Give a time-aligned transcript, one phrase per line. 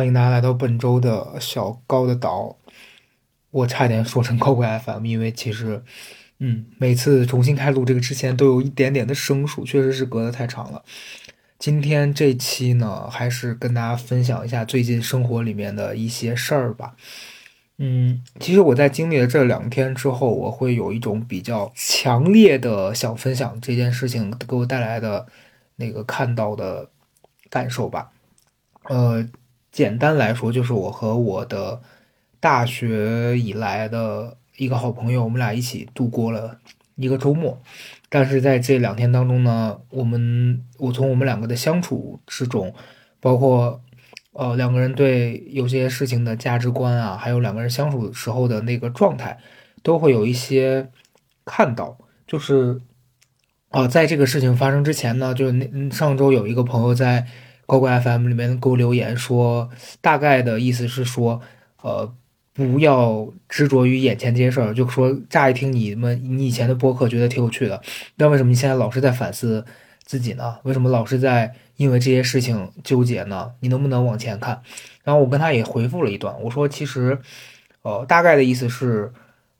[0.00, 2.56] 欢迎大家来到本周的小高的岛。
[3.50, 5.82] 我差点说成高贵 FM，因为其实，
[6.38, 10.82] 嗯，每次重新开录这个之前都有一点点的生疏，确实是隔得太长了。
[11.58, 16.96] 今天这期呢，还是跟大家分享一下最近生活里面的一些事儿吧。
[17.76, 25.26] 嗯，其实我在经历了这两天之后，我会有一种比较强烈的想分享这件事情给我带来的
[25.76, 26.88] 那个看到的
[27.50, 28.10] 感受吧。
[28.84, 29.28] 呃。
[29.72, 31.80] 简单来说，就是我和我的
[32.40, 36.58] 大学以来的一个好朋友，我们俩一起度过了
[36.96, 37.62] 一个周末。
[38.08, 42.74] 但是在这两天当中呢，我们我从我们两个的相处之中，
[43.20, 43.80] 包括
[44.32, 49.38] 呃两个人对有些事情的价值观啊，还有两个人相处时候的那个状态，
[49.82, 50.90] 都会有一些
[51.44, 51.96] 看到。
[52.26, 52.80] 就是
[53.68, 57.26] 啊，在这个事情发生之前呢，就是那上周有一个朋友在。
[57.70, 61.40] 高怪 FM 里面给我留言说，大概的意思是说，
[61.82, 62.12] 呃，
[62.52, 64.74] 不要执着于眼前这些事儿。
[64.74, 67.80] 就说乍一听你们你以前的播客觉得挺有趣的，
[68.16, 69.64] 但为什么你现在老是在反思
[70.02, 70.56] 自己呢？
[70.64, 73.52] 为什么老是在因为这些事情纠结呢？
[73.60, 74.60] 你能不能往前看？
[75.04, 77.20] 然后我跟他也回复了一段，我说其实，
[77.82, 79.12] 呃，大概的意思是，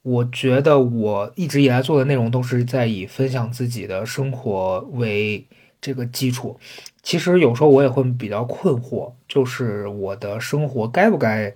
[0.02, 5.46] 我觉得我一直以来做的内容都是在以分享自己的生活为
[5.80, 6.58] 这个基础。
[7.02, 11.54] 其实有时候我也会比较困惑，就是我的生活该不该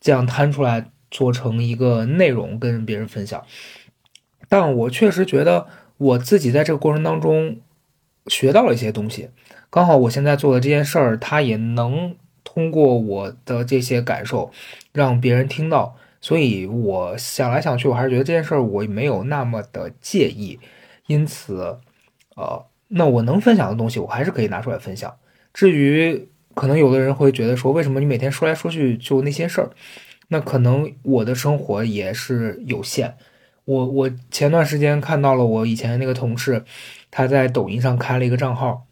[0.00, 3.44] 这样摊出来做成一个内容跟别人分享？
[4.48, 5.66] 但我确实觉得
[5.96, 7.58] 我自己在这个过程当中
[8.28, 9.30] 学到了一些东西。
[9.70, 14.52] 刚好我现在做的这件事儿，它也能通过我的这些感受
[14.92, 20.60] 让别人听到，所以我想来想去，我还是觉得这件事儿我没有那么的介意。
[21.08, 21.80] 因此，
[22.36, 22.64] 呃。
[22.88, 25.14] 那我能分享的东西，我还是可以拿出来分享。
[25.52, 29.70] 至于可能有的人会觉得说，为什么你每天说来说去就那些事儿？
[30.28, 33.16] 那可能我的生活也是有限。
[33.64, 36.64] 我我前段时间看到了我以前那个同事，
[37.10, 38.86] 他在抖音上开了一个账号，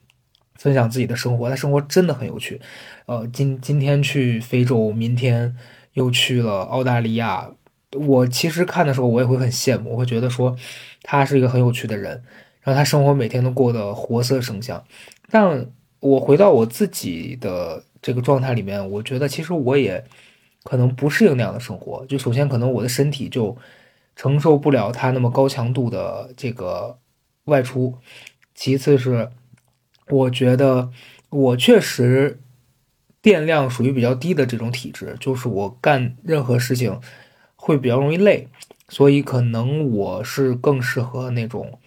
[0.57, 2.61] 分享自己的生活，他生活真的很有趣。
[3.07, 5.57] 呃，今今天去非洲，明天
[5.93, 7.51] 又去了澳大利亚。
[7.93, 10.57] 我其实看的时候，我也会很羡慕，我会觉得说，
[11.03, 12.23] 他是一个很有趣的人。
[12.65, 14.83] 让他生活每天都过得活色生香，
[15.31, 15.67] 但
[16.01, 20.03] 我回到我自己的这个状态里面，我觉得其实我也
[20.63, 22.07] 可能不适应那样的生活。
[22.07, 23.55] 就首先可能我的身体就
[24.17, 26.99] 承受不了他那么高强度的这个
[27.45, 27.95] 外出，
[28.55, 29.31] 其次是
[30.09, 30.91] 我觉得
[31.29, 32.41] 我确实
[33.21, 36.99] 电量属于比较低的这种体质，就是我干任何事情
[37.57, 38.49] 会比较容易累，
[38.89, 41.79] 所以可能我是更适合那种。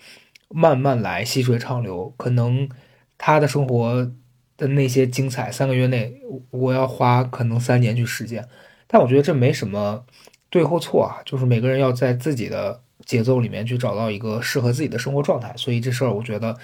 [0.50, 2.14] 慢慢来，细水长流。
[2.18, 2.70] 可能
[3.18, 4.12] 他的生活
[4.56, 6.22] 的那些精彩，三个月内
[6.52, 8.48] 我要花可能三年去实践。
[8.88, 10.06] 但我觉得这没什么
[10.50, 15.54] 对或错啊，就是每个人要在自己的节奏里面去找到一个适合自己的生活状态。
[15.58, 16.58] 所以这事儿，我觉得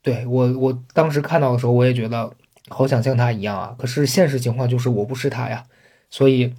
[0.00, 2.32] 对我我当时看到的时候，我也觉得
[2.68, 3.76] 好想像他一样啊。
[3.78, 5.64] 可是现实情况就是我不是他呀。
[6.08, 6.54] 所以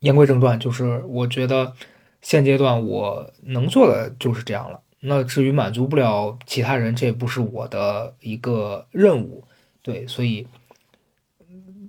[0.00, 1.72] 言归正传，就是我觉得
[2.20, 4.80] 现阶段我能做的就是这样了。
[5.06, 9.44] 那至于满足不了其他人，这也不是我的一个任务，
[9.82, 10.46] 对，所以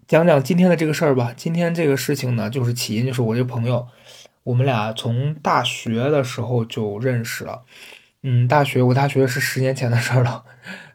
[0.05, 1.33] 讲讲今天的这个事儿吧。
[1.35, 3.87] 今天这个事情呢，就是起因就是我这朋友，
[4.43, 7.63] 我们俩从大学的时候就认识了，
[8.21, 10.43] 嗯，大学我大学是十年前的事儿了，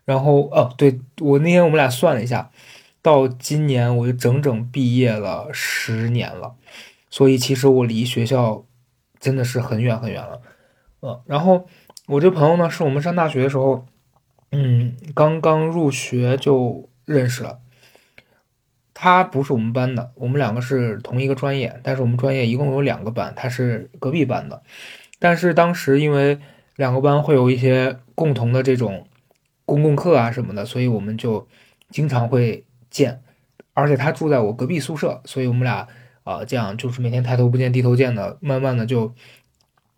[0.05, 2.51] 然后哦，对我那天我们俩算了一下，
[3.01, 6.55] 到今年我就整整毕业了十年了，
[7.09, 8.67] 所以其实我离学校
[9.19, 10.43] 真的是很远很远了，
[11.01, 11.67] 嗯，然后。
[12.11, 13.87] 我这朋友呢，是我们上大学的时候，
[14.51, 17.61] 嗯，刚刚入学就认识了。
[18.93, 24.61] 他不是我们班的，我们两个是同一个专业，但是我们专业一共有两个班，他是隔壁班的。
[25.21, 26.41] 但是当时因为
[26.75, 29.07] 两个班会有一些共同的这种
[29.65, 31.47] 公共课啊什么的，所以我们就
[31.91, 33.23] 经常会见。
[33.73, 35.87] 而且他住在我隔壁宿舍，所以我们俩
[36.25, 39.15] 啊这样就是每天抬头不见低头见的，慢慢的就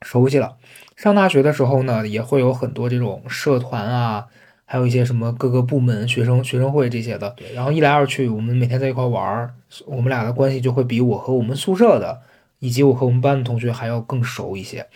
[0.03, 0.57] 熟悉了。
[0.97, 4.27] 上大学的时候呢，也会有很多这种社团啊，
[4.65, 7.31] 还有一些什么各个部门、学生学生会这些的。
[7.31, 9.55] 对，然后一来二去，我们每天在一块玩儿，
[9.87, 12.21] 我们俩的关系就会比我和我们宿舍的，
[12.59, 14.87] 以及我和我们班的同学还要更熟一些。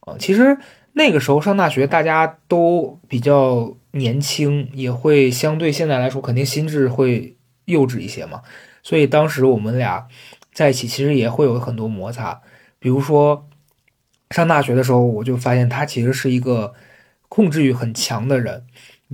[0.00, 0.56] 啊，其实
[0.92, 8.42] 那个时候上大学，大家都比较年轻，也会相对现在来说，肯定心智会幼稚一些嘛。
[8.82, 10.06] 所以当时我们俩
[10.52, 12.40] 在一起，其实也会有很多摩擦，
[12.78, 13.46] 比如说。
[14.32, 16.74] 上大学的时候，我就发现他其实是一个
[17.28, 18.64] 控制欲很强的人。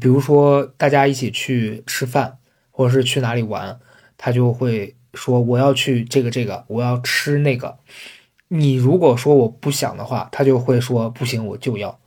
[0.01, 2.39] 比如说，大家一起去吃饭，
[2.71, 3.81] 或者是去哪里玩，
[4.17, 7.79] 他就会说我要去这个这个，我要吃那个。
[8.47, 11.99] 你如果说我不想的话，他就会说不行，我就要。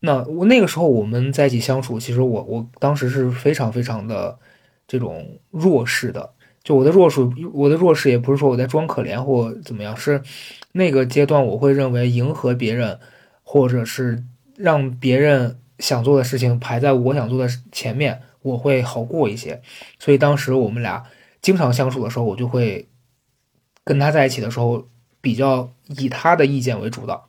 [0.00, 4.38] 那我那个时候我们在一起相处，其实我我当时是非常非常的
[4.86, 6.34] 这种弱势的。
[6.68, 10.20] 就我的弱势，我的弱势也不是说我在装可怜或怎么样，是
[10.72, 12.98] 那个阶段我会认为迎合别人，
[13.42, 14.22] 或者是
[14.54, 19.62] 让别人想做的事情排在我想做的前面，我会好过一些。
[19.98, 21.02] 所以当时我们俩
[21.40, 22.86] 经常相处的时候，我就会
[23.82, 24.86] 跟他在一起的时候。
[25.20, 25.68] 比较
[25.98, 27.26] 以他的意见为主导，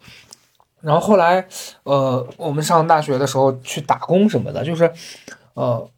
[0.80, 1.48] 然后后来，
[1.84, 4.94] 呃，我们上大学的时候去打工什么的，就是，
[5.56, 5.90] 呃，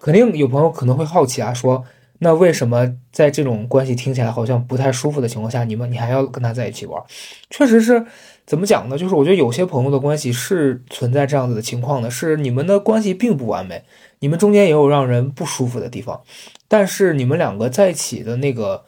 [0.00, 1.84] 肯定有朋友可能会好奇啊，说
[2.20, 7.02] 那为什么在这种关系听起来好像不太舒服的情况下，你们你还要跟他在一起玩？
[7.50, 8.06] 确实是
[8.46, 8.96] 怎么讲呢？
[8.96, 13.82] 就是我觉得有些朋友的关系是存在这样子的情况的，是你们的关系并不完美，
[14.20, 16.20] 你们中间也有让人不舒服的地方，
[16.68, 18.84] 但是你们两个在一起的那个，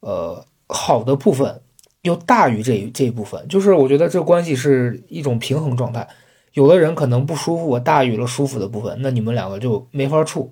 [0.00, 1.60] 呃，好的部分。
[2.02, 6.08] 又大于这这一部分，就是我觉得这关系是一种平衡状态。
[6.52, 10.50] 有的人可能不舒服，我大于了舒服的部分，那你们两个就没法处。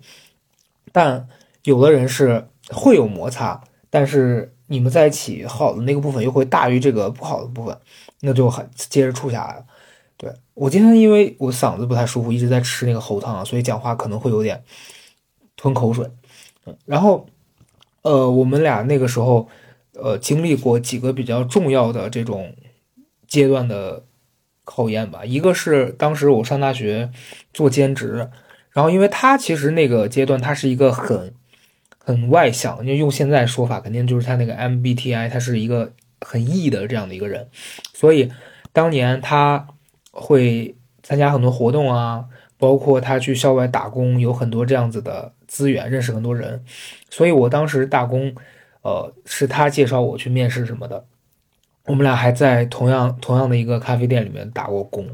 [0.92, 1.28] 但
[1.66, 7.78] 有的人是会有摩擦，但是你们在一起好的那个部分又会大于这个不好的部分，
[8.22, 9.64] 那就很接着处下来了。
[10.16, 14.64] 对我今天因为我嗓子不太舒服，一直在吃那个喉糖，所以讲话可能会有点
[15.56, 16.08] 吞口水。
[16.64, 17.26] 嗯，然后
[18.02, 19.48] 呃，我们俩那个时候。
[19.98, 22.54] 呃，经历过几个比较重要的这种
[23.26, 24.04] 阶段的
[24.62, 25.24] 考验吧。
[25.24, 27.10] 一个是当时我上大学
[27.54, 28.28] 做兼职，
[28.72, 31.32] 然后因为他其实那个阶段他是一个很
[32.06, 37.48] 很外向，因为用现在说法肯定就是他那个 MBTI，他是一个很 E 的这样的一个人，
[37.92, 38.30] 所以
[38.72, 39.66] 当年他
[40.12, 42.24] 会参加很多活动啊，
[42.56, 46.64] 包括他去校外打工，有很多这样子的资源，认识很多人，
[47.10, 48.32] 所以我当时打工。
[48.82, 51.04] 呃，是他介绍我去面试什么的，
[51.86, 55.04] 我们俩还在同样同样的一个咖啡店里面打过工。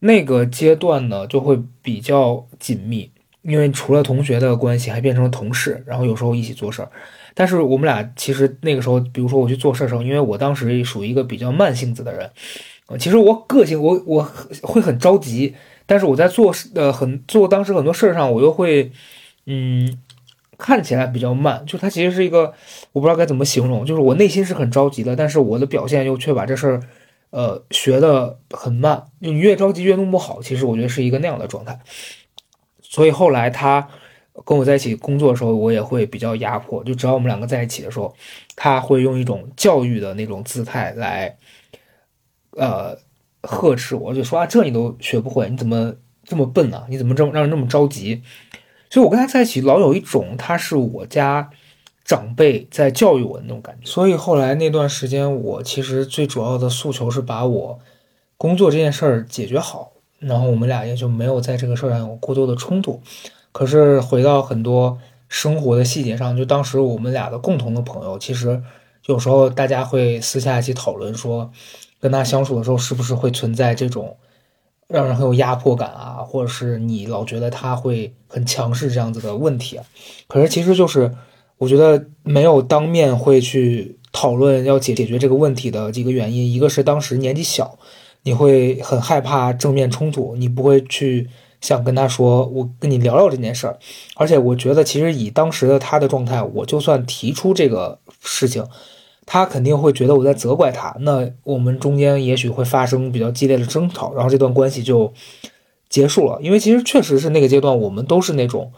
[0.00, 3.12] 那个阶段呢，就会比较紧密，
[3.42, 6.90] 因为除了同学的关系，还变成了同事，然后有时候一起做事儿。
[7.34, 12.30] 但是我们俩其实那个时候，比如说我去做事的时候，因为我当时属于一个比较慢性子的人，
[12.86, 14.30] 呃，其实我个性我我
[14.62, 15.54] 会很着急，
[15.86, 18.92] 但是我在做呃很做当时很多事儿上，我又会
[19.46, 19.98] 嗯。
[20.62, 22.52] 看起来比较慢，就它其实是一个，
[22.92, 26.80] 我不知道该怎么形容，就是我内心是很着急的，但是我的表现又却把这事儿，
[27.30, 29.04] 呃，学的很慢。
[29.20, 31.80] 你越着急越弄不好，其实我觉得是一个那样的状态。
[32.90, 33.88] 所以后来他
[34.44, 36.82] 跟我在一起工作的时候，我也会比较压迫。
[36.82, 38.12] 就只要我们两个在一起的时候，
[38.56, 41.36] 他会用一种教育的那种姿态来，
[42.56, 42.98] 呃，
[43.42, 46.84] 呵斥我，就说啊，这你都学不会，你怎么这么笨呢？
[46.88, 48.22] 你怎么这么让人那么着急？
[48.90, 51.48] 所以，我跟他在一起，老有一种他是我家
[52.02, 53.86] 长辈在教育我的那种感觉。
[53.86, 57.78] 所以后来那段时间，我其实最主要的诉求是把我
[58.36, 63.00] 工作这件事儿解决好，然后我们俩也就没有在这个事儿上有过多的冲突。
[63.50, 64.96] 可是回到很多
[65.28, 68.62] 生活的细节上，就当时我们俩的共同的朋友，其实
[69.06, 71.50] 有时候大家会私下一起讨论说，
[71.98, 74.16] 跟他相处的时候是不是会存在这种。
[74.92, 79.84] 让人很有压迫感啊，或者是你老觉得他会很强势这样子的问题啊，
[80.26, 81.14] 可是其实就是
[81.58, 87.78] 我觉得没有当面会去讨论要解解决这个问题的几个原因，一个是当时年纪小，
[88.22, 91.28] 你会很害怕正面冲突，你不会去
[91.60, 93.78] 想跟他说我跟你聊聊这件事儿，
[94.16, 98.64] 而且我觉得其实以当时的他的状态，我就算提出这个事情。
[99.26, 105.12] 他肯定会觉得我在责怪他，那我们中间也许会发生比较激烈的争吵，然后这段关系就
[105.88, 106.40] 结束了。
[106.42, 108.72] 因为其实确实是那个阶段，我们都是那种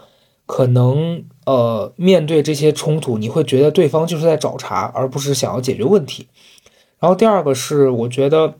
[0.45, 6.29] 可能呃面对这些冲突，你会觉得对方就是在找茬，而不是想要解决问题。
[6.99, 8.57] 然后第二个是，我觉得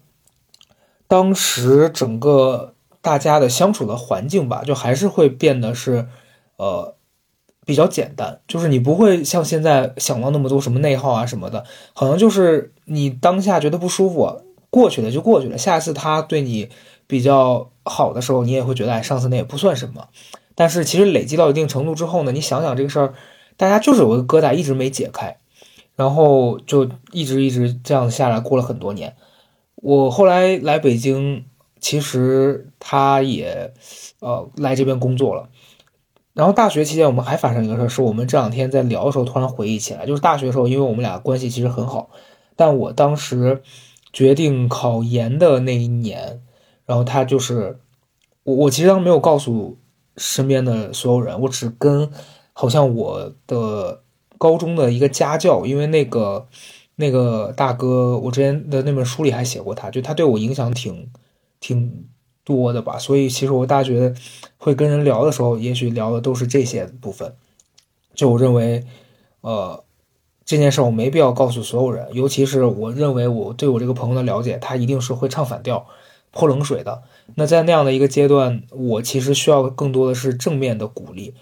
[1.13, 6.09] 当时整个大家的相处的环境吧，就还是会变得是
[6.57, 6.95] 呃。
[7.65, 15.57] 比较简单，就是你不会像现在想到那么多什么内耗啊什么的，好像就是你当下觉得不舒服，过去了就过去了。
[15.57, 16.71] 下次他对你
[17.07, 20.09] 比较好的时候，你也会觉得，哎，上次那也不算什么。
[20.57, 23.15] 但是其实累积到一定程度之后呢，你想想这个事儿，
[23.57, 25.39] 大家就是有个疙瘩一直没解开，
[25.95, 29.15] 然后就一直一直这样下来，过了很多年。
[29.83, 31.45] 我后来来北京，
[31.81, 33.75] 其实他也
[34.21, 35.49] 呃来这边工作了。
[36.35, 42.11] 然后大学期间，我们还发生一个事儿，是我们这两天在聊的时候突然回忆起来，就是大学的时候，因为我们俩关系其实很好，
[42.55, 43.61] 但我当时
[44.13, 46.41] 决定考研的那一年，
[46.87, 47.81] 然后他就是
[48.45, 49.79] 我，我其实当没有告诉
[50.17, 52.09] 身边的所有人，我只跟
[52.53, 54.03] 好像我的
[54.39, 56.47] 高中的一个家教，因为那个
[56.97, 61.11] 那个大哥，我之前的那本书里还写过他，就他对我影响挺
[61.61, 62.07] 挺
[62.45, 62.99] 多的吧。
[62.99, 64.15] 所以其实我大学
[64.59, 67.35] 会跟人聊的时候，也许聊的都是这些部分。
[68.15, 68.85] 就我认为，
[69.41, 69.83] 呃，
[70.45, 75.87] 这件事我没必要告诉所有人，尤其是我认为我对我这个朋友的了解，他一定是会唱反调、
[76.31, 77.03] 泼冷水的。
[77.37, 81.35] 那在那样的一个阶段，我其实需要更多的是正面的鼓励。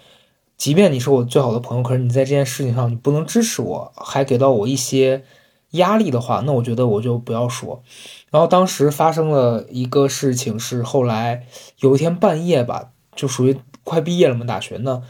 [0.56, 5.24] 即便你是我最好的朋友，可是你在这件事情上你不能支持我，还给到我一些
[5.72, 7.82] 压力的话，那我觉得我就不要说。
[8.30, 11.46] 然后当时发生了一个事情，是后来
[11.80, 15.02] 有一天半夜吧，就属于快毕业了嘛，大学呢，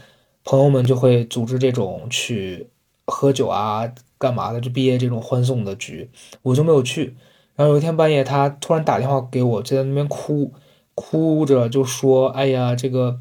[0.43, 2.69] 朋友们就会组织这种去
[3.05, 6.09] 喝酒啊、干嘛的，就毕业这种欢送的局，
[6.41, 7.15] 我就没有去。
[7.55, 10.53] 然后有一天半夜，他突然打电话给我，就在那边哭。
[10.93, 13.19] 哭着就说：“哎呀，这个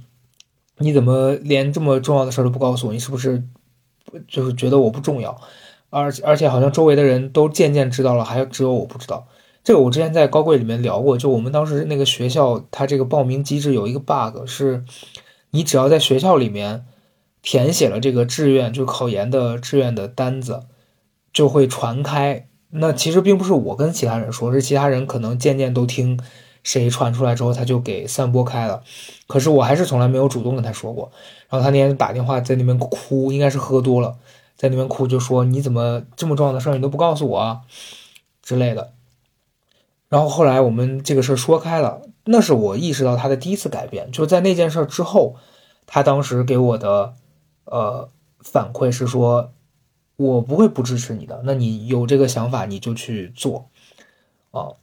[0.78, 2.92] 你怎么连这么重要的事都不告诉我？
[2.92, 3.44] 你是不是
[4.26, 5.40] 就是觉得我不重要？
[5.90, 9.26] 而而且好像周围的人都渐渐知道了，还只有我不知道。
[9.62, 14.85] 这个我之前在高贵里面聊过，就我们当时那个学校，它这个报名机制有一个 bug，是
[15.50, 16.87] 你只要在学校里面
[17.42, 20.62] 填写了这个志愿，就考研的志愿的单子，
[21.32, 22.47] 就会传开。
[22.70, 26.18] 那其实并不是我跟其他人说，是其他人可能渐渐都听。”
[26.62, 28.82] 谁传出来之后，他就给散播开了。
[29.26, 31.11] 可是我还是从来没有主动跟他说过。
[31.49, 34.18] 然后他那天打电话在那边哭，应该是喝多了，
[34.61, 37.62] 在那边哭，就说你怎么这么重要的事儿你都不告诉我啊
[38.43, 38.93] 之类的。
[40.11, 45.37] 然后后来我们这个事儿说开了，那是我意识到他的第一次改变，就是在那件事之后，
[45.87, 47.14] 他当时给我的
[47.64, 49.50] 呃反馈是说，
[50.17, 53.71] 我不会不支持你的，那你有这个想法你就去做
[54.50, 54.76] 啊。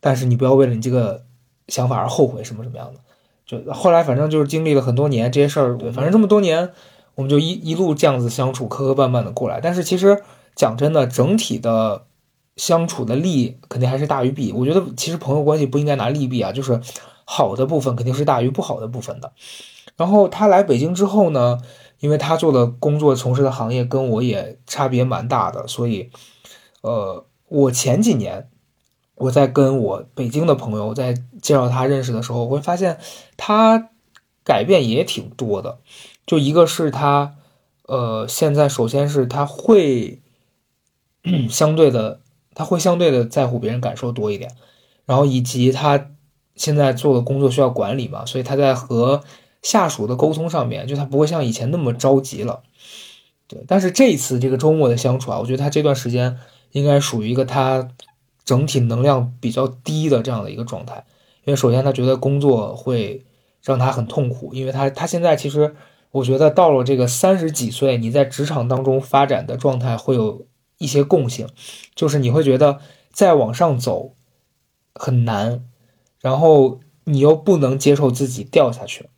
[0.00, 1.26] 但是你不要为了你这个
[1.66, 3.00] 想法而后悔什么什么样的，
[3.44, 6.72] 就后来反正就是经历了很多年这些事儿，对，反正这么多年
[7.18, 9.60] 我们就一一路这样子相处，磕磕绊绊的过来。
[9.60, 10.22] 但是其实
[10.54, 12.06] 讲真的，整体的
[12.54, 14.52] 相处的利肯定还是大于弊。
[14.52, 16.80] 我觉得其实朋友关系不应该拿利弊啊，就是
[17.24, 19.32] 好的部分肯定是大于不好的部分的。
[19.96, 21.58] 然后他来北京之后呢，
[21.98, 26.12] 因为他做的工作、从事的行业跟我也差别蛮大的，所以
[26.82, 28.48] 呃，我前几年。
[29.16, 33.00] 我在跟我北京的朋友在介绍他认识的时候，我会发现
[33.36, 33.90] 他
[34.44, 35.80] 改变也挺多的。
[36.28, 37.34] 就一个是他，
[37.88, 40.20] 呃，现在首先是他会
[41.50, 42.20] 相对的，
[42.54, 44.52] 他会相对的在乎别人感受多一点，
[45.06, 46.10] 然后以及他
[46.54, 49.24] 现在做的工作需要管理嘛，所以他在和
[49.62, 52.62] 下属的沟通上面，就他不会像以前那么着急了。
[53.48, 56.38] 对，但是这一次这个周末的相处啊，我觉得他这段时间
[56.70, 57.88] 应该属于一个他。
[58.44, 61.04] 整体能量比较低的这样的一个状态，
[61.44, 63.26] 因为首先他觉得工作会
[63.62, 65.76] 让他很痛苦，因为他他现在其实
[66.10, 70.46] 我觉得到了这个三十几岁，你在职场当中发展的状态会有
[70.78, 71.48] 一些共性，
[71.94, 72.78] 就是你会觉得
[73.12, 74.12] 再往上走
[74.94, 75.64] 很难，
[76.20, 79.08] 然后你又不能接受自己掉下去，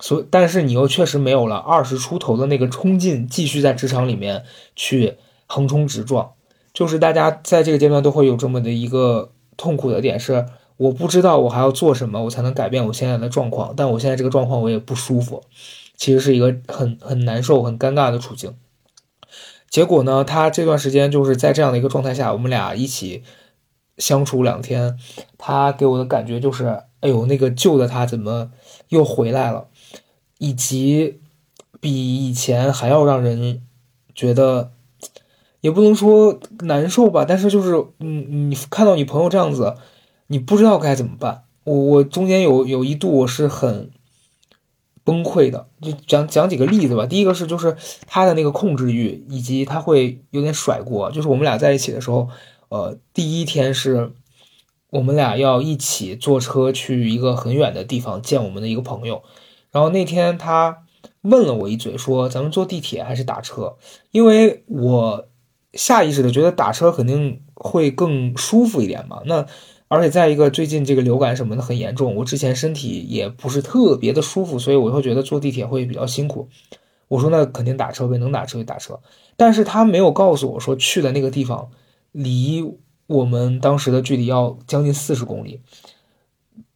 [0.00, 6.32] 所但是你又确实没有了二十出头的那个冲劲，继续在职场里面去横冲直撞。
[6.72, 13.74] 就是大家在这个阶段都会有这么的一个痛苦的点，是我不知道我还要做什么，我才能改变我现在的状况。
[13.76, 15.42] 但我现在这个状况我也不舒服，
[15.98, 18.54] 其实是一个很很难受、很尴尬的处境。
[19.68, 23.22] 结果呢，他这段时间就是在这样的一个状态下，我们俩一起
[23.98, 24.98] 相处两天，
[25.36, 28.50] 他给我的感觉就是，哎呦，那个旧的他怎么
[28.88, 29.68] 又回来了，
[30.38, 31.20] 以及
[31.78, 33.62] 比以前还要让人
[34.14, 34.72] 觉得。
[35.60, 39.74] 也不能说难受吧，但是就是，嗯，你看到你朋友这样子，
[40.28, 41.42] 你不知道该怎么办。
[41.64, 43.90] 我我中间有有一度我是很
[45.08, 47.06] 崩溃的，就讲讲几个例子吧。
[47.06, 47.74] 第一个是就是
[48.06, 51.10] 他的那个控制欲，以及他会有点甩锅。
[51.10, 52.28] 就是我们俩在一起的时候，
[52.68, 54.12] 呃，第一天是
[54.90, 59.22] 我们俩要一起坐车去一个很远的地方见我们的一个朋友，
[59.70, 60.84] 然后那天他
[61.22, 63.76] 问了我一嘴，说咱们坐地铁还是打车？
[64.10, 65.28] 因为我。
[65.74, 69.20] 下意识的觉得打车肯定会更舒服一点嘛。
[69.26, 69.46] 那
[69.88, 76.48] 而且再一个，最近这个流感什么的很严重，我之前身体也不是特别的舒服，所以我会觉得坐地铁会比较辛苦。
[77.08, 79.00] 我说那肯定打车呗，能打车就打车。
[79.36, 81.70] 但是他没有告诉我说去的那个地方
[82.12, 82.62] 离
[83.06, 85.62] 我们当时的距离要将近四十公里。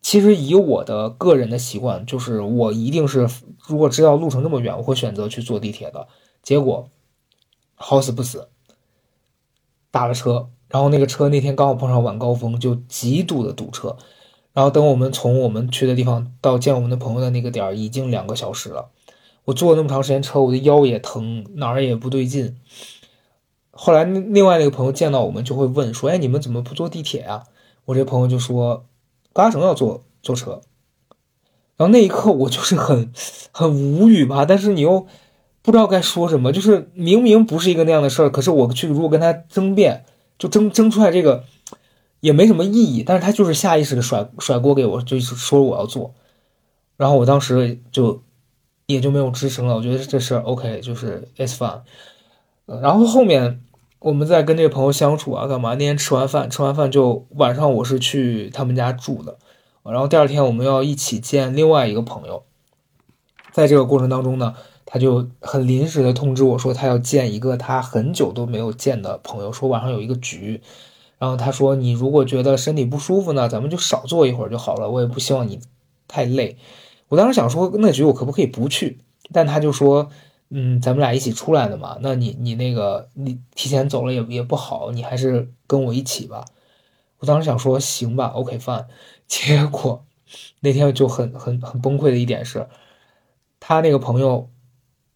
[0.01, 3.29] 其实以我的个人的习惯，就是我一定是
[3.69, 6.09] 如果知道路程那么远，我会选择去坐地铁的。
[6.43, 6.89] 结果
[7.75, 8.49] 好死不死。
[9.91, 13.95] 打了车，然后那个车那天刚好碰上晚高峰，就极度的堵车。
[14.55, 18.89] 然后等我们从我们去的地方到见我们的朋友的那个点儿，已经两个小时了。
[19.45, 22.57] 我坐那么长时间车，我的腰也疼，哪儿也不对劲。
[23.71, 27.45] 后来另外那个朋友见到我们就会问说：“哎，你们怎么不坐地铁啊？”
[27.87, 28.87] 我这朋友就说
[29.35, 30.63] ：“高嘉诚要坐坐车。”
[31.77, 33.13] 然后那一刻我就是很
[33.53, 35.07] 很无语吧，但是你又
[35.63, 40.05] 不知道该说什么，就是明明不是一个那样的事儿，可是我去如果跟他争辩，
[40.43, 41.45] 就争争出来这个
[42.19, 46.13] 也没什么意义，但是他就是下意识的甩甩锅给我，就是说我要做，
[46.97, 48.21] 然后我当时就
[48.87, 49.77] 也就没有吱声了。
[49.77, 51.83] 我觉得这事儿 OK，就是 it's fun。
[52.67, 53.63] 然后后面
[54.01, 55.75] 我们在跟这个朋友相处啊，干嘛？
[55.75, 59.39] 那天吃完饭，吃完饭就晚上我是去他们家住的。
[59.85, 62.43] 然后第二天我们要一起见另外一个朋友，
[63.53, 70.61] 在这个过程当中呢，他就很临时的通知我说他要见一个他很久都没有见的朋友，说晚上有一个局。
[71.19, 74.91] 然后他说你如果觉得身体不舒服呢，咱们就少坐一会儿就好了。
[74.91, 75.61] 我也不希望你
[76.09, 76.57] 太累。
[77.09, 78.99] 我当时想说那局我可不可以不去？
[79.31, 80.11] 但他就说
[80.51, 86.45] 嗯，咱们俩一起出来的嘛，那你你那个你提前走了也也不好，你还是跟我一起吧。
[87.21, 88.87] 我当时想说行吧，OK fine。
[89.29, 90.05] 结果
[90.61, 92.69] 那天就很很很崩溃的一点是，
[93.61, 94.51] 他那个朋友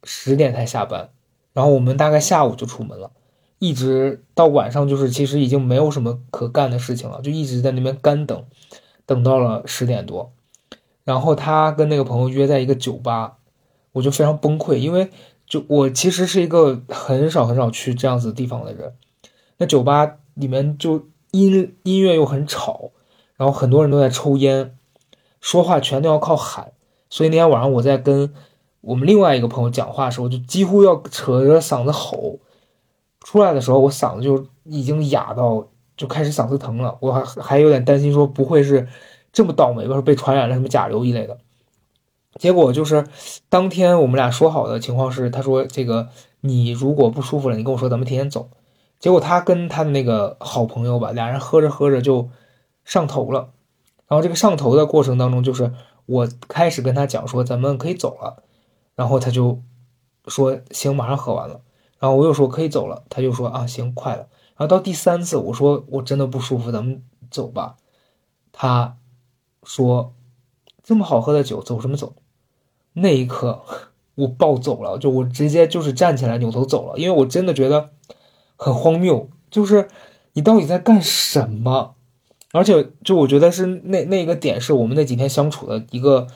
[0.07, 1.11] 十点才下班，
[1.53, 3.11] 然后我们大概下午就出门了，
[3.59, 8.45] 一直到晚上，就是其实已经没有什么可干的事情了，就一直在那边干等，
[9.05, 10.33] 等到了十点多，
[11.05, 13.37] 然后他跟那个朋友约在一个酒吧，
[13.93, 15.11] 我就非常崩溃，因为
[15.47, 18.95] 就我其实是一个很少很少去这样子地方的人，
[19.59, 22.93] 那酒吧里面就音音乐又很吵。
[23.39, 24.79] 然后很多人都在抽烟，
[25.43, 26.73] 说话全都要靠喊，
[27.11, 28.33] 所以那天晚上我在跟
[28.87, 32.39] 我们另外一个朋友讲话的时候，就几乎要扯着嗓子吼。
[33.21, 38.87] 出来的时候，我嗓子就已经哑到就开始嗓子疼了，我还还有点担心，说不会是
[39.33, 41.39] 这么倒霉吧，被传染了什么甲流一类的。
[42.39, 43.07] 结果就是
[43.49, 46.09] 当天我们俩说好的情况是，他说这个
[46.41, 48.49] 你如果不舒服了，你跟我说，咱们提前走。
[49.01, 52.29] 结果他跟他的那个好朋友吧，俩人喝着喝着就。
[52.85, 53.49] 上头了，
[54.07, 55.73] 然后这个上头的过程当中，就是
[56.07, 58.45] 我开始跟他讲说咱们可以走了，
[58.97, 59.63] 然后他就
[60.27, 61.61] 说行，马上喝完了，
[62.01, 64.27] 然后我又说可以走了，他就说啊行，快了。
[64.57, 67.77] 然后到第三次我说我真的不舒服，咱们走吧，
[68.51, 68.97] 他
[69.63, 70.15] 说
[70.83, 72.15] 这么好喝的酒走什么走？
[72.95, 73.63] 那一刻
[74.17, 77.91] 我暴走了，就我直接就是站起来扭头走了，因为我真的觉得
[78.57, 79.89] 很荒谬，就是
[80.33, 81.93] 你到底在干什么？
[82.53, 86.27] 而且，就我觉得是那那个点是我们那几天相处的一个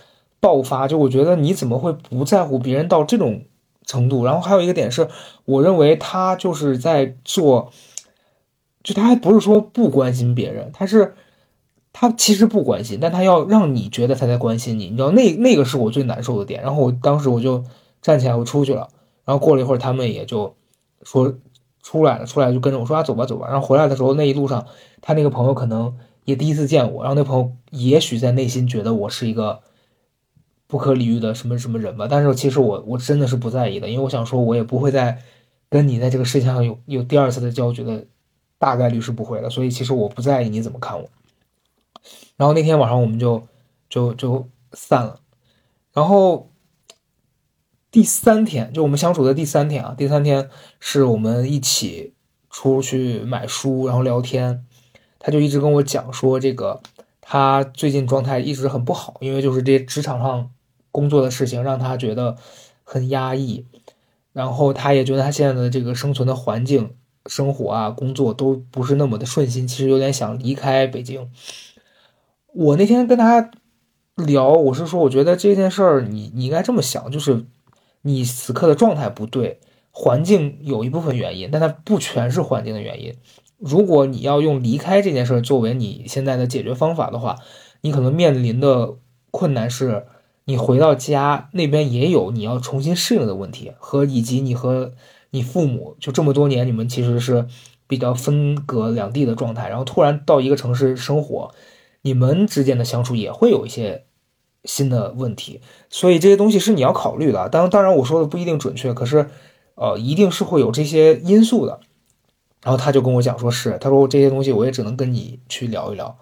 [0.40, 0.88] 爆发。
[0.88, 3.44] 就我觉得你怎么会不在乎别人到这种
[3.84, 4.24] 程度？
[4.24, 5.08] 然后还有一个点是，
[5.44, 7.70] 我认为他就是在做，
[8.82, 11.14] 就他还不是说不关心别人，他是
[11.92, 14.86] 他其实不关心，但他要让你觉得他在关心你。
[14.90, 16.62] 你知道那那个是我最难受的点。
[16.62, 17.64] 然后我当时我就
[18.02, 18.88] 站起来，我出去了。
[19.24, 20.54] 然后过了一会儿，他们也就
[21.02, 21.34] 说
[21.82, 23.46] 出来了，出来就跟着我说啊，走吧，走吧。
[23.48, 24.66] 然后回来的时候，那一路上
[25.00, 25.96] 他那个朋友可能。
[26.26, 29.60] 也第一次见我，然后那朋友也许在内心觉得我是一个
[30.70, 35.20] 不可理喻的什么什么人吧，但是其实我我真的是不在意的，因为我想说，我也不会再
[35.68, 38.06] 跟你在这个世界上有有第二次的交集的，
[38.58, 41.08] 大概率是不会的，所以其实我不在意你怎么看我。
[42.36, 43.46] 然后那天晚上我们就
[43.88, 45.20] 就就散了，
[45.92, 46.48] 然后
[47.90, 52.14] 第三天就我们相处的第三天啊，第三天是我们一起
[52.48, 54.64] 出去买书，然后聊天。
[55.22, 56.80] 他就一直跟我讲说，这个
[57.20, 60.50] 他最近状态一直很不好，因为就是这些职场上
[60.92, 62.36] 工作的事情让他觉得
[62.84, 63.64] 很压抑，
[64.32, 66.94] 然后他也觉得他现在的这个生存的环境、
[67.26, 71.30] 生活啊、工作都不是那么的顺心，其实有点想离开北京。
[72.52, 73.50] 我那天跟他
[74.16, 77.44] 聊，我是说，我觉得这件事儿，你你应该这么想，就是
[78.02, 79.60] 你此刻的状态不对，
[79.92, 83.14] 环境有一部分原因，但它不全是环境的原因。
[83.56, 87.36] 如果你要用离开这件事儿作为你现在的解决方法的话，
[87.82, 88.96] 你可能面临的
[89.30, 90.06] 困难是，
[90.44, 94.92] 你回到家那边也有你要重新适应的问题，和以及你和
[95.30, 97.46] 你父母就这么多年你们其实是
[97.86, 101.52] 比较分隔两地的状态，然后突然到一个城市生活，
[102.02, 104.04] 你们之间的相处也会有一些
[104.64, 107.48] 新的问题，所以这些东西是你要考虑的。
[107.48, 109.30] 当当然我说的不一定准确，可是
[109.74, 111.80] 呃一定是会有这些因素的。
[112.62, 116.18] 然后他就跟我讲，说是他说这些东西我也只能跟你去聊一聊。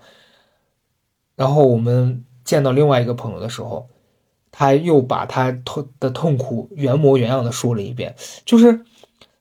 [1.35, 3.88] 然后我们见到另外一个朋友的时候，
[4.50, 8.14] 他又把他痛的痛苦原模原样的说了一遍。
[8.44, 8.80] 就是，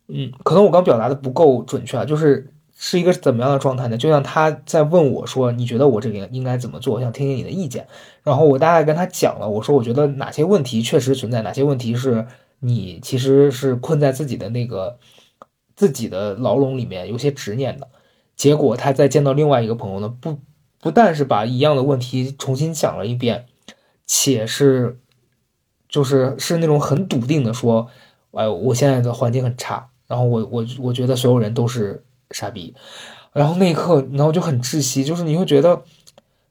[0.08, 2.06] 嗯，可能我刚表达的不够准确啊。
[2.06, 3.98] 就是是一个怎么样的状态呢？
[3.98, 6.96] 就像他在问我说：“你觉得我这个应该怎么做？
[6.96, 7.88] 我想听听你的意见。”
[8.24, 12.28] 然后我大概跟他讲了，我说：“我觉得哪些问题确实存在，哪些问题是
[12.60, 15.00] 你其实是困在自己的那个
[15.76, 17.88] 自己的牢笼里面，有些执念的。”
[18.36, 20.38] 结果他再见到另外一个朋友呢，不
[20.80, 23.48] 不但是把一样的问题重新讲了一遍，
[24.08, 24.98] 且是
[25.88, 27.88] 就是是那种很笃定的说
[28.34, 32.76] ：“哎，我现在的环境很差，然后我我我觉得所有人都是。”傻逼，
[33.32, 35.82] 然后那一刻，然后就很窒息，就是你会觉得，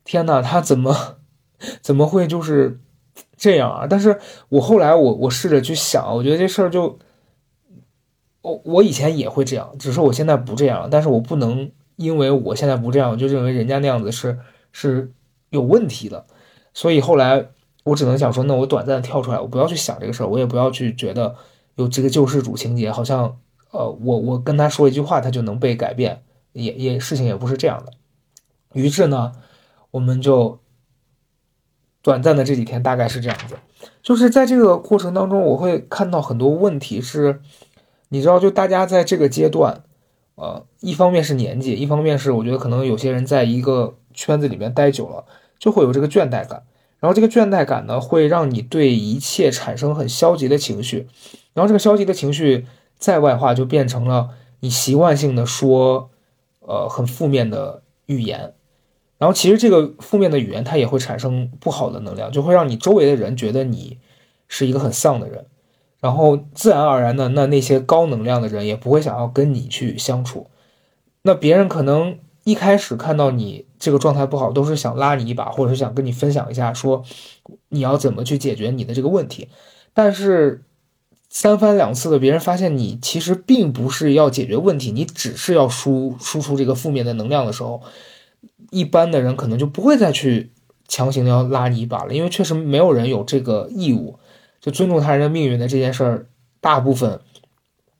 [0.05, 1.19] 天哪，他怎么
[1.83, 2.81] 怎么会就是
[3.37, 3.87] 这样啊？
[3.87, 6.99] 但是我后来我我试着去想，我觉得这事儿就，
[8.41, 14.39] 我我以前也会这样，只是我现在不这样，但是我不能因为我现在不这样，我就认为人家那样子是
[14.73, 15.13] 是
[15.51, 16.25] 有问题的，
[16.77, 17.49] 所以后来
[17.85, 21.35] 我只能想说，那我短暂跳出来，我不要去想这个事儿，我也不要去觉得
[21.77, 23.39] 有这个救世主情节，好像。
[23.73, 27.93] 呃，我我跟他说一句话，他就能被改变，也也事情也不是这样的。
[28.73, 29.33] 于是呢，
[29.91, 30.61] 我们就
[32.01, 33.57] 短暂的这几天大概是这样子，
[34.03, 37.43] 就是在这个过程当中，我会看到很多问题是，
[38.09, 39.83] 你知道，就大家在这个阶段，
[40.37, 45.27] 呃，一方面是年纪，一方面是我觉得可能有些人在一个圈子里面待久了，
[45.59, 46.63] 就会有这个倦怠感，
[47.01, 51.07] 然后这个倦怠感呢，会让你对一切产生很消极的情绪，
[51.55, 52.67] 然后这个消极的情绪。
[52.99, 56.09] 再外化就变成了你习惯性的说，
[56.61, 58.55] 呃，很负面的语言，
[59.19, 63.99] 然后其实这个负面的语言它也会产生不好的能量，就会让你周围的人觉得你
[64.49, 65.45] 是一个很丧的人，
[66.01, 70.47] 然后自然而然的，那那些高能量的人也不会想要跟你去相处，
[71.21, 77.03] 那别人可能一开始看到你这个状态不好，都是想拉你一把，或者是想跟你分享一下，说
[77.69, 79.49] 你要怎么去解决你的这个问题，
[79.93, 80.63] 但是。
[81.29, 87.83] 三番两次的，别人发现你其实并不是要解决问题，你只是要输输出这个负面的能量的时候，
[88.71, 90.53] 一般的人可能就不会再去
[90.89, 94.19] 强行的要拉你一把了，因为确实没有人有这个义务，
[94.61, 96.27] 就尊重他人的命运的这件事儿，
[96.61, 97.21] 大部分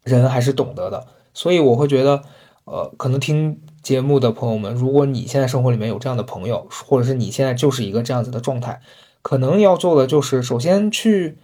[0.05, 1.07] 人还是懂得的。
[1.35, 2.23] 所以我会觉得，
[2.65, 8.81] 呃，可能听节目的朋友们，如果你现在生活里面有这样的朋友，或者是你现在就是一个这样子的状态，
[9.23, 11.37] 可能要做的就是首先去。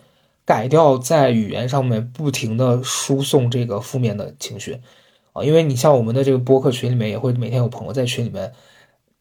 [0.44, 4.80] 改掉在语言上面不停的输送这个负面的情绪，
[5.32, 8.52] 啊，因为你像我们的这个播客群里面也会每天有朋友在群里面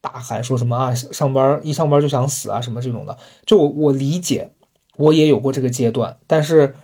[0.00, 4.50] 大喊说什么啊，上班一上班就想死啊什么这种的，就我我理解，
[4.96, 6.74] 我也有过这个阶段，但是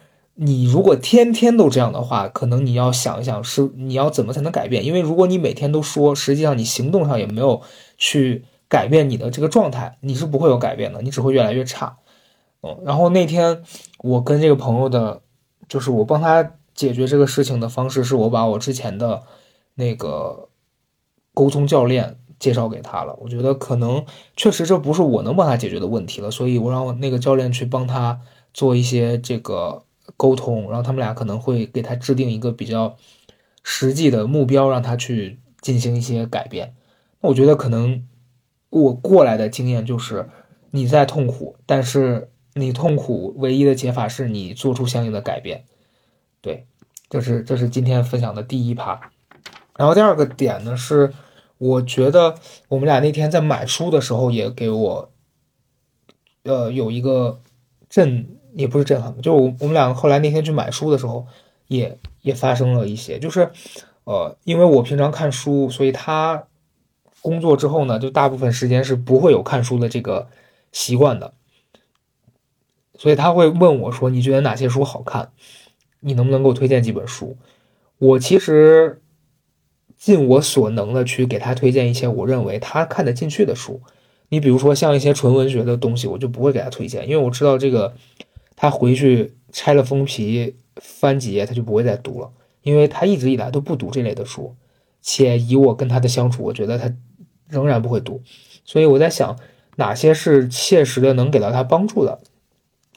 [0.41, 7.61] 你如果天天都这样的话，可能你要想一想是你要怎么才能改变，因为如果你每天都说，实际上你行动上也没有
[7.97, 11.97] 去改变你的这个状态，你是不会有改变的，你只会越来越差。
[12.63, 13.65] 嗯，然后那天
[13.99, 15.23] 我跟这个朋友的，
[15.69, 19.25] 就是我帮他解决这个事情的方式，是我把我之前的
[19.75, 20.49] 那个
[21.35, 23.19] 沟通教练介绍给他了。
[23.21, 24.05] 我觉得可能
[24.37, 28.21] 确实这不是我能帮他解决的问题了，所以我让那个教练去帮他
[28.55, 29.83] 做一些这个
[30.17, 32.97] 沟通，然后他们俩可能会给他制定一个比较
[33.63, 36.75] 实际的目标，让他去进行一些改变。
[37.21, 38.07] 那我觉得可能
[38.71, 40.29] 我过来的经验就是
[40.71, 42.31] 你在痛苦，但是。
[42.55, 45.65] 你痛苦唯一的解法是你做出相应的改变，
[46.41, 46.67] 对，
[47.09, 49.13] 这是这是今天分享的第一趴。
[49.77, 51.13] 然后第二个点呢是，
[51.59, 52.35] 我觉得
[52.67, 55.13] 我们俩那天在买书的时候也给我，
[56.43, 57.41] 呃，有一个
[57.89, 58.27] 震，
[58.59, 61.25] 也不是震撼，就我我们两个后来那天去买书的时候，
[61.69, 63.51] 也也发生了一些，就是
[64.03, 66.45] 呃，因为我平常看书，所以他
[67.23, 70.27] 工作之后呢，就大部分时间是不会有看书的这个
[70.73, 71.35] 习惯的。
[72.97, 75.31] 所以他会问我说：“你觉得哪些书好看？
[76.01, 77.37] 你能不能给我推荐几本书？”
[77.99, 79.01] 我其实
[79.97, 83.81] 尽我所能的去给他推荐一些我认为他看得进去的书。
[84.31, 87.95] 你比如说像一些纯文学的东西，我就不会给他推荐，因为我知道这个
[88.61, 94.57] 他回去拆了封皮翻几页他就不会再读了，因为他一直以来都不读这类的书，
[95.01, 96.93] 且以我跟他的相处，我觉得他
[97.49, 98.21] 仍然不会读。
[98.65, 99.39] 所以我在想
[99.77, 102.19] 哪些是切实的能给到他帮助的。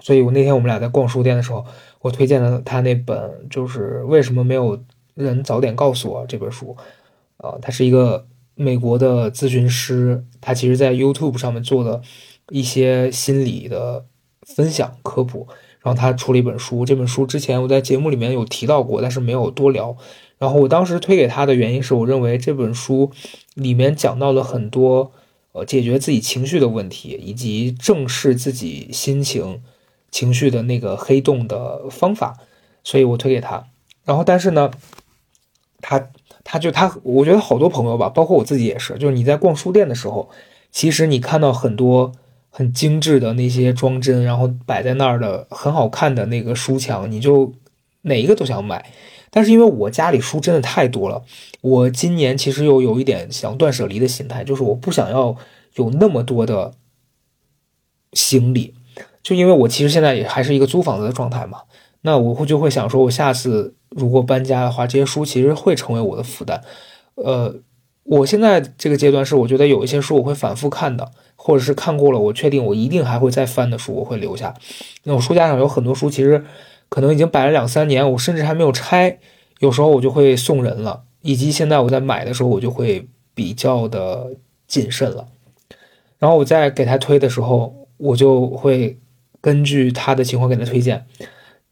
[0.01, 1.63] 所以，我那天我们俩在逛书店的时候，
[2.01, 6.75] 我推荐了他那本，就是为什么没有人早点告诉我这本书。
[7.37, 12.01] 啊，他是一个美国的咨询师，他其实在 YouTube 上面做了
[12.49, 14.05] 一些心理的
[14.55, 15.47] 分享科普，
[15.81, 16.85] 然后他出了一本书。
[16.85, 19.95] 这本书之前我在节目里面有提到过，但是没有多聊。
[20.37, 23.11] 然后我当时推给他的原因是我认为这本书
[23.53, 25.11] 里面讲到了很多
[25.51, 29.61] 呃解决自己情绪的问题，以及正视自己心情。
[30.13, 32.37] 情绪的那个黑洞的方法，
[32.83, 33.67] 所以我推给他。
[34.03, 34.69] 然后，但是呢，
[35.79, 36.09] 他
[36.43, 40.29] 他就他，我觉得好多朋友吧，包括我自己也是，就是你在逛书店的时候，
[40.69, 42.11] 其实你看到很多
[42.51, 47.51] 很精致的那些装帧，然后摆在那儿的很好看的那个书墙，你就
[48.03, 48.91] 哪一个都想买。
[49.31, 51.23] 但是因为我家里书真的太多了，
[51.61, 55.35] 我今年其实又有一点想断舍离的心态，就是我不想要
[55.75, 56.73] 有那么多的
[58.11, 58.73] 行李，
[59.23, 61.61] 就因为我其实现在也还是一个租房子的状态嘛。
[62.01, 66.61] 那我会就会想说，我下次如果搬家的话，这些书其实会成为我的负担。
[67.15, 67.55] 呃，
[68.03, 74.53] 我现在这个阶段是，我觉得有一些书我会反复看的，或者是看过了，我确定我一定还会再翻的书，我会留下。
[75.03, 76.43] 那我书架上有很多书，其实
[76.89, 79.19] 可能已经摆了两三年，我甚至还没有拆。
[79.59, 84.31] 有时候我就会送人了，以及现在我在买的时候，我就会比较的
[84.67, 85.27] 谨慎了。
[86.17, 88.97] 然后我在给他推的时候，我就会
[89.39, 91.05] 根据他的情况给他推荐。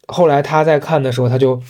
[0.08, 1.62] 后来他在看的时候，他就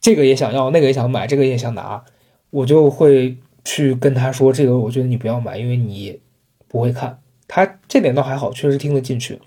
[0.00, 2.04] 这个也想要，那个也想买，这个也想拿，
[2.50, 3.36] 我就会
[3.68, 6.18] 去跟他说：“这个我觉得你不要买，因为你
[6.68, 9.38] 不会看。”他这点倒还好，确实听得进去。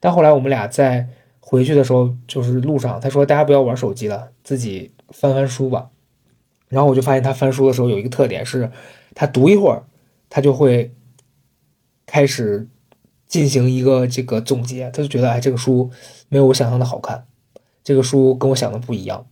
[0.00, 1.06] 但后来我们俩在
[1.38, 5.90] 回去的时候，就是路上，他说：“大家不要玩手机了，自己翻翻书吧。”
[6.68, 8.70] 然后我就发现他翻书的时候有一个特点是，
[9.14, 9.84] 他读一会儿，
[10.30, 10.94] 他就会
[12.06, 12.66] 开始
[13.26, 15.90] 进行一个这个总结，他就觉得哎，这个书
[16.30, 17.26] 没有我想象的好看。
[17.84, 19.26] 这个书跟我想的不一样，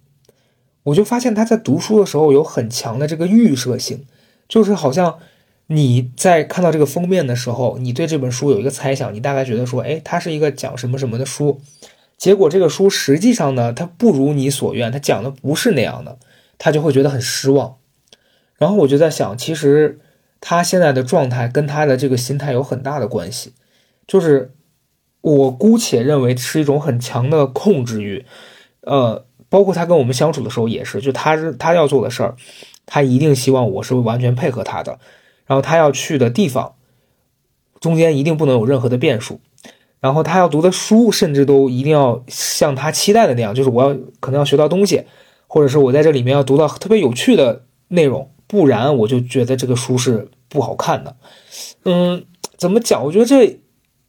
[0.83, 4.07] 我就发现他在读书的时候有很强的这个预设性，
[4.49, 5.19] 就是好像
[5.69, 11.61] 你在看到这个封面的时候，你对这本书有一个猜想，你大概觉得说，哎，它是一个讲什么什么的书，
[12.17, 16.19] 结果这个书实际上呢，它不如你所愿，它讲的不是那样的，
[16.59, 17.77] 他就会觉得很失望。
[18.57, 19.99] 然后我就在想，其实
[20.41, 23.53] 他现在的状态跟他的这个心态有很大的关系，
[24.07, 24.53] 就是。
[25.23, 28.25] 我姑且认为是一种很强的控制欲，
[28.83, 32.37] 呃，包括他跟我们相处的时候也是，就他是他要做的事儿，
[32.87, 34.99] 他一定希望我是完全配合他的，
[35.45, 36.77] 然后他要去的地方，
[37.81, 39.41] 中间一定不能有任何的变数，
[40.01, 45.05] 然后他要读的书，甚至都一定要像他期待的那样，就是我要可能要学到东西，
[45.47, 51.17] 或者是我在这里面要读到特别有趣的内容，不然我就觉得这个书是不好看的。
[51.85, 52.25] 嗯，
[52.57, 53.05] 怎么讲？
[53.05, 53.61] 我觉得这。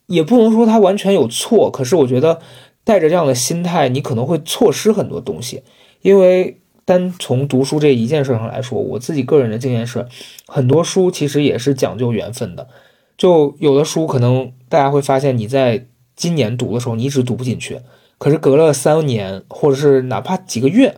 [0.07, 2.39] 也不能说他完全有错，可是我觉得
[2.85, 5.63] 带着这样的心态，你可能会错失很多东西。
[6.01, 10.07] 因为单从读书这一件事上来说，我自己个人的经验是，
[10.47, 12.69] 很多书其实也是讲究缘分的。
[13.17, 17.81] 就有的书可能大家会发现，你在今年读的时候，你一直读不进去，
[18.17, 20.95] 可是隔了三年，或者是哪怕几个月，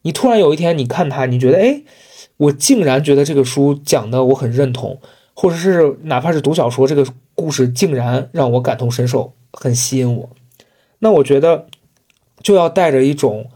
[0.00, 1.82] 你突然有一天你看它，你觉得，哎，
[2.38, 4.98] 我竟然觉得这个书讲的我很认同。
[5.40, 10.30] 或者是哪怕是读小说，这个故事竟然让我感同身受，很吸引我。
[10.98, 11.66] 那我觉得
[12.42, 13.48] 就要带着一种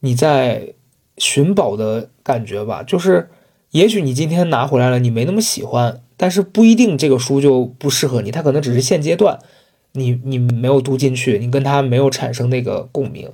[0.00, 0.74] 你在
[1.18, 2.82] 寻宝的感觉吧。
[2.82, 3.30] 就是
[3.70, 8.30] 也许你今天拿回来了，你没那么喜欢，但是不一定这个书就不适合你。
[8.30, 9.38] 它可能只是现阶段
[9.92, 13.30] 你你没有读进去，你跟它没有产生那个共鸣，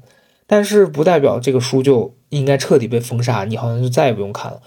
[0.46, 4.60] 但是不代表这个书就应该彻底被封杀，你好像就再也不用看了。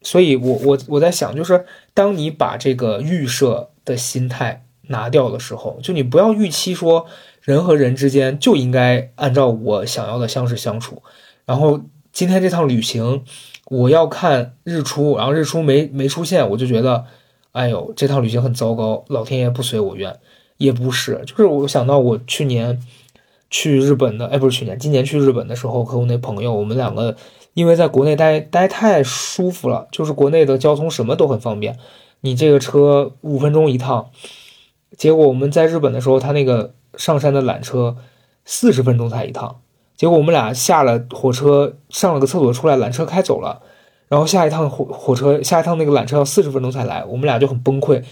[0.00, 7.06] 所以，我我我在想，就是当你把这个预设的心态拿掉的时候，就你不要预期说
[7.42, 11.02] 人和人之间就应该按照我想要的相识相处。
[11.44, 11.80] 然后
[12.18, 13.22] 今天这趟旅行，
[13.66, 17.04] 我要看日出，然后日出没没出现，我就觉得，
[17.52, 20.18] 哎呦，这趟旅行很糟糕，老天爷不随我愿。
[20.56, 22.82] 也不是，就是我想到我去年
[23.50, 27.14] 去日本的，哎，不是去年，今年去日本的时候，和我那朋友，我们两个。
[27.54, 31.78] 因为在国内待待太舒服了，就是国内的交通什么都很方便，
[32.22, 34.10] 你这个车五分钟一趟，
[34.96, 37.96] 结果我们在日本的时候，他那个上山的缆车
[38.44, 39.60] 四十分钟才一趟，
[39.98, 43.60] 结果我们俩下了火车上了个厕所出来，缆车开走了，
[44.06, 48.04] 然后下一趟火火车下一趟那个缆车要四十分钟才来，我们俩就很崩溃，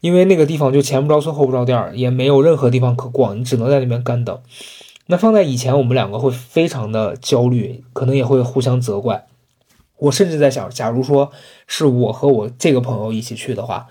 [0.00, 4.40] 因为那个地方就前不着村后不着店儿，也没有任何地方可逛，你只能在那边干等。
[5.08, 9.26] 那放在以前，我们两个会非常的焦虑，可能也会互相责怪。
[9.98, 11.30] 我甚至在想，假如说
[11.66, 13.86] 是我和我这个朋友一起去的话，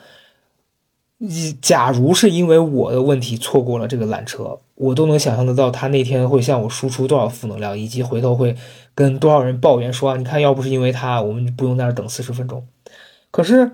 [1.25, 8.53] 一假如是因为我的问题错过了这个缆车，我都能想象得到他那天会向我输出多少负能量，以及回头会
[8.93, 12.67] 跟多少人抱怨说：“你看，要不是因为他，我们不用在那等四十分钟。”
[13.31, 13.71] 可是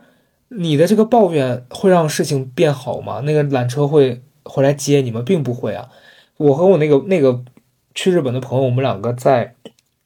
[0.49, 3.21] 你的这个抱怨会让事情变好吗？
[3.21, 5.89] 那个缆车会回来接你们，并不会啊。
[6.37, 7.43] 我和我那个那个
[7.95, 9.55] 去日本的朋友，我们两个在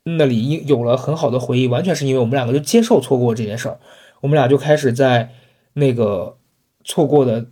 [0.03, 3.77] 那里有了很好的回忆，完全是因为我们两个就接受错过这件事儿。
[4.21, 5.31] 我们俩就开始在
[5.73, 6.37] 那个
[6.83, 7.45] 错过的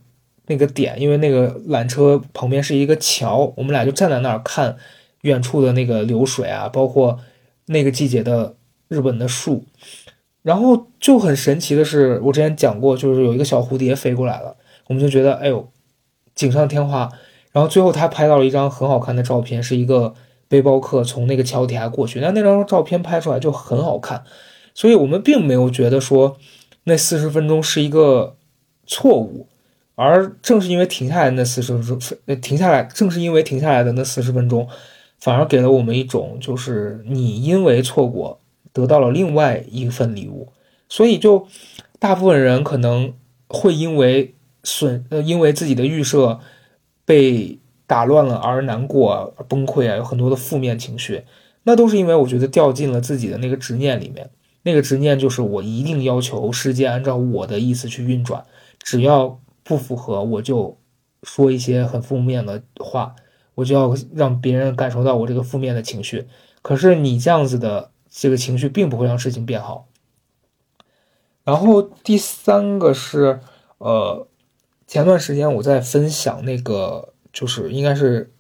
[0.48, 4.76] 那个点，因为那个缆车旁边是一个桥，我们俩就站在那儿看
[5.22, 7.20] 远处的那个流水啊，包括
[7.68, 8.56] 那个季节的
[8.88, 9.66] 日本的树。
[10.42, 14.56] 然后就很神奇的是，我之前讲过，就是有一个小蝴蝶飞过来了，
[14.88, 15.70] 我们就觉得哎呦，
[16.34, 17.08] 锦上添花。
[17.52, 20.16] 然后最后他拍到了一张很好看的照片，是一个
[20.48, 24.24] 背包客从那个桥底下过去，那那张照片拍出来就很好看，
[24.74, 26.38] 所以我们并没有觉得说
[26.86, 28.36] 那四十分钟是一个
[28.92, 29.48] 错误，
[29.96, 31.98] 而正是因为停下来那四十分钟，
[32.42, 34.68] 停下来，正是因为停下来的那四十分钟，
[35.20, 38.40] 反而给了我们一种就是你因为错过
[38.74, 40.50] 得到了另外一份礼物，
[40.90, 41.48] 所以就
[41.98, 43.14] 大部分人可能
[43.48, 46.40] 会因为损呃因为自己的预设。
[47.04, 51.24] 被打乱了而难过、崩溃啊，有很多的负面情绪，
[51.64, 54.30] 那都是因为我觉得掉进了自己的那个执念里面。
[54.64, 58.46] 那个执念就是我一定要求世界按照我的意思去运转，
[58.84, 60.78] 只要不符合，我就
[61.24, 63.16] 说一些很负面的话，
[63.56, 66.28] 我就要让别人感受到我这个负面的情绪。
[66.62, 69.88] 可是你这样子的这个情绪并不会让事情变好。
[71.44, 73.40] 然后第三个是，
[73.78, 74.28] 呃。
[74.88, 78.34] 前段时间我在分享那个，就是应该是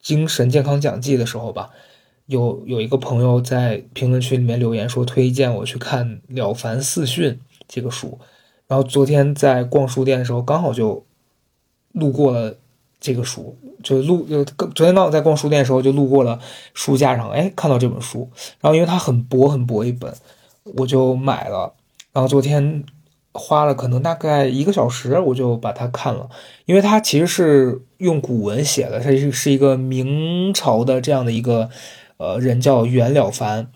[0.00, 1.70] 精神健康讲记的时候吧，
[2.26, 7.34] 有有一个朋友在评论区里面留言说推荐我去看《了凡四训》
[7.68, 8.18] 这个书，
[8.68, 11.04] 然后昨天在逛书店的时候刚好就
[11.92, 12.56] 路过了
[13.00, 16.38] 这个书，就路就昨天刚好在逛书店的时候就路过了
[16.74, 20.12] 书架上，哎，看到这本书，然后因为它很薄很薄一本，
[20.76, 21.74] 我就买了，
[22.12, 22.84] 然后昨天。
[23.38, 26.26] 花了可能大概一个小时，我就把它看了，
[26.64, 31.68] 因为它其实是用古文写的，它是是一个明朝的这样的一个
[32.16, 33.70] 呃人叫袁了凡，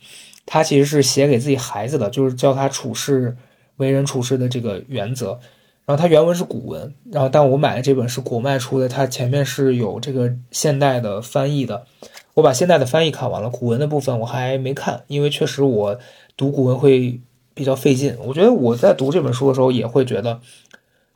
[0.46, 3.37] 他其实是写给自己孩子的，就是教他处事
[3.81, 5.40] 为人处事的这个原则。
[5.85, 11.85] 然后它原文是古文，然后但我买的这本是国脉出的，它前面是有这个现代的翻译的。
[12.35, 15.99] 我把现代的翻译看完了，古文的部分我还没看，因为确实我
[16.37, 17.21] 读古文会。
[17.53, 20.40] 比较费劲，我觉得我在读这本书的时候也会觉得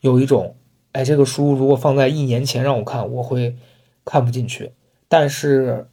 [0.02, 0.56] 有一种，
[0.92, 3.56] 哎，这个书如果放在一年前让我看，我会
[4.04, 4.72] 看不进去。
[5.08, 5.86] 但是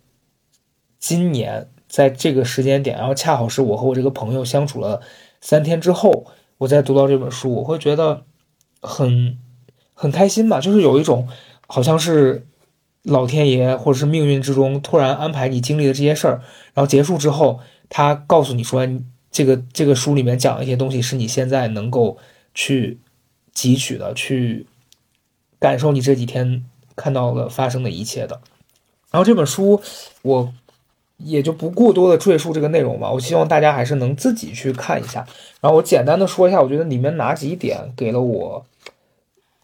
[0.99, 4.99] 今年在这个时间点，然后恰好是我和我这个朋友相处了
[5.39, 6.25] 三天之后，
[6.61, 8.23] 我再读到这本书，我会觉得
[8.81, 9.37] 很
[9.93, 11.27] 很开心吧，就是有一种
[11.65, 12.45] 好像是
[13.01, 16.41] 老天爷或者是命运之中突然安排你经历的这些事儿，
[16.75, 18.87] 然后结束之后，他告诉你说。
[19.33, 22.17] 这个这个书里面讲一些东西，是你现在能够
[22.53, 22.99] 去
[23.55, 24.67] 汲取的，去
[25.57, 26.65] 感受你这几天
[26.97, 28.41] 看到了发生的一切的。
[29.09, 29.81] 然后这本书
[30.21, 30.53] 我
[31.23, 35.25] 也就不过多的赘述这个内容吧，我希望大家还是能自己去看一下。
[35.59, 38.65] 然后我简单的说一下，我觉得里面哪几点给了我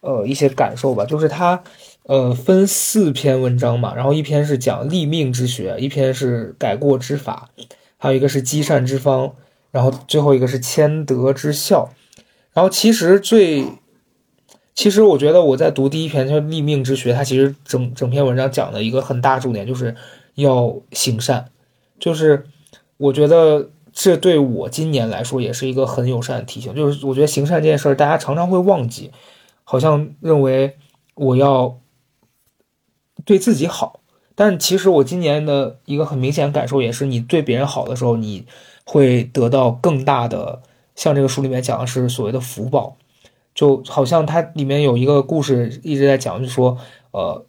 [0.01, 1.63] 呃一些感受吧，就是它
[2.03, 7.49] 呃分四篇文章嘛，然后一篇是讲立命之学，一篇是改过之法，
[7.97, 9.33] 还有一个是积善之方。
[9.69, 11.89] 然后最后一个是谦德之效，
[12.53, 13.65] 然后其实最，
[14.73, 19.93] 其实我觉得我在读第一篇叫立命之学，它其实整整篇文章讲的一个很大重点就是
[20.37, 21.51] 要行善，
[21.99, 22.47] 就是
[22.97, 29.11] 我觉得这对我今年来说也是一个很友善的提醒，就是我觉得行善这件事儿大家常常会忘记，
[29.63, 30.77] 好像认为
[31.15, 31.77] 我要
[33.25, 33.99] 对自己好，
[34.33, 38.45] 但其实我今年的一个很明显感受也是，你对别人好的时候，你。
[38.89, 40.61] 会得到更大的，
[40.95, 42.95] 像这个书里面讲的是所谓的福报，
[43.53, 46.77] 就好像它里面有一个故事一直在讲，就说，
[47.11, 47.45] 呃，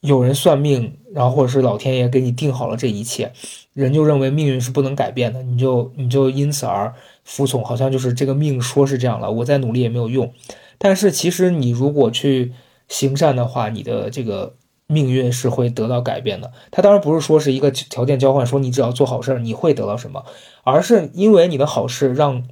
[0.00, 3.32] 有人算命，然后或者是老天爷给你定好了这一切，
[3.72, 6.94] 人就认为命运是不能改变的，你就你就因此而
[7.24, 10.32] 服从，好像就是这个命说是这样了，我再努力也没有用。
[10.78, 12.52] 但是其实你如果去
[12.88, 14.54] 行善的话，你的这个。
[14.92, 16.50] 命运是会得到改变的。
[16.72, 20.24] 他当然不是说是一个条件交换，说你只要做好事儿你会得到什么，
[20.64, 22.42] 而是因为你的好事让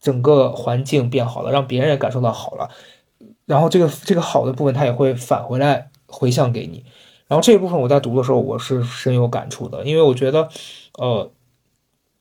[0.00, 2.70] 整个环境变好了，让别人也感受到好了，
[3.44, 6.84] 然后这个这个好的部分他也会返回来回向给你。
[7.28, 10.48] 然后这一部分我在读的时候我是深有感触的，因为我觉得，
[10.98, 11.30] 呃，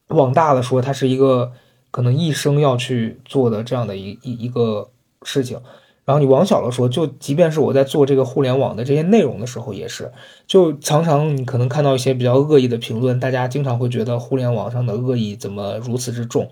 [0.10, 1.54] 往大了说，它是一个
[1.90, 4.90] 可能一生要去做的这样的一一一个
[5.24, 5.60] 事情。
[6.04, 10.10] 然后你往小了说，就即便是我在做这个互联网的这些内容的时候，也是，
[10.46, 16.50] 就常常你可能看到一些比较恶意的评论，大家经常会觉得互联网上的恶意怎么如此之重？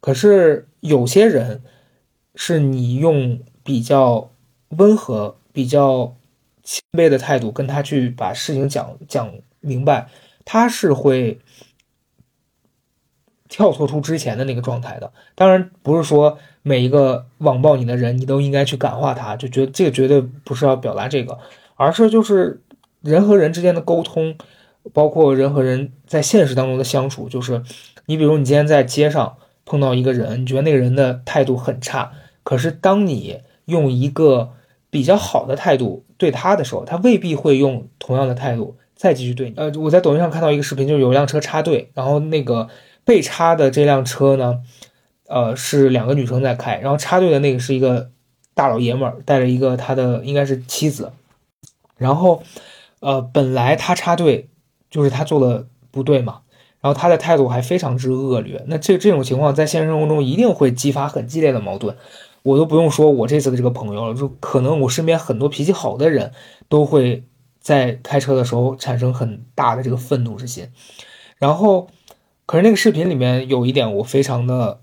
[0.00, 1.62] 可是有些人，
[2.36, 4.30] 是你用比较
[4.68, 6.14] 温和、比较
[6.64, 10.08] 谦卑的态度跟他去把事情讲讲明白，
[10.44, 11.38] 他是会。
[13.46, 21.38] 跳脱出之前的那个状态的，当然不是说每一个网暴你的人，你都应该去感化他，就觉得这个绝对不是要表达这个，
[21.76, 22.60] 而是就是
[23.00, 24.36] 人和人之间的沟通，
[24.92, 27.62] 包括人和人在现实当中的相处，就是
[28.06, 32.10] 你比如你今天在街上碰到一个人，你觉得那个人的态度很差，
[32.42, 34.54] 可是当你用一个
[34.90, 39.56] 比较好的态度对他的时候，他未必会用同样的态度再继续对你。
[39.56, 42.68] 呃，我在抖音上看到一个视频，就是有一辆车插队，然后那个
[43.04, 44.60] 被插的这辆车呢，
[45.28, 48.10] 呃，是两个女生在开，然后插队的那个是一个
[48.54, 51.12] 大老爷们儿，带着一个他的应该是妻子，
[51.98, 52.42] 然后，
[53.00, 54.48] 呃，本来他插队
[54.90, 56.40] 就是他做的不对嘛。
[56.80, 61.96] 然后他的态度还非常之恶劣，那这这种情况在现实生活中一定会激发很激烈的矛盾。
[62.44, 66.32] 我都不用说我这次的这个朋友了，就可能我身边很多脾气好的人
[66.68, 67.24] 都会
[67.58, 70.68] 在开车的时候产生很大的这个愤怒之心。
[71.38, 71.88] 然后，
[72.44, 74.80] 可是那个视频里面有一点我非常的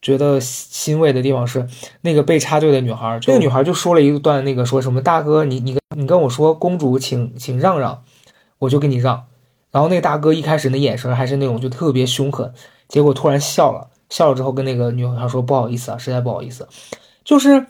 [0.00, 1.68] 觉得欣慰的地方是，
[2.00, 8.02] 那个被插队的女孩，那个女孩就说了一段那个说什么大哥，你你你跟我说公主请请让让，
[8.60, 9.26] 我就给你让。
[9.70, 12.52] 然后那个大哥一开始那眼神还是那种就特别凶狠，
[12.88, 16.68] 结果突然笑了，笑了之后跟那个女孩说不好意思啊，实在不好意思。
[17.24, 17.66] 就是，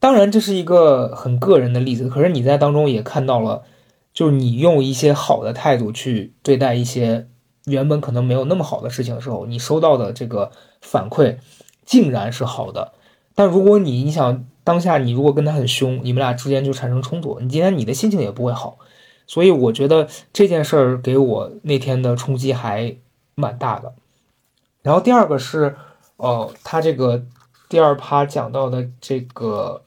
[0.00, 3.62] 当然这是一个很个人的例子，可是你在当中也看到了，
[4.12, 7.28] 就是你用一些好的态度去对待一些
[7.66, 10.50] 原本可能没有那么好的事情的时候，你收到的这个
[10.80, 11.36] 反馈
[11.84, 12.92] 竟然是好的。
[13.34, 18.78] 但如果你你想当下你如果跟他很凶，你们俩之间就产生冲突，你今天你的心情也不会好。
[19.26, 22.96] 所以我觉得这件事儿给我那天的冲击还
[23.34, 23.92] 蛮大的。
[24.86, 25.74] 然后第二个是，
[26.16, 27.20] 呃，他这个
[27.68, 29.82] 第二趴讲到的这个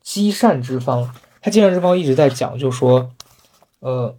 [0.00, 1.06] 积善之方，
[1.42, 3.10] 他积善之方一直在讲，就说，
[3.80, 4.16] 呃，